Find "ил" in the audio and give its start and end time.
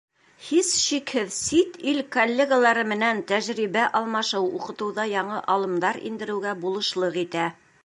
1.91-1.99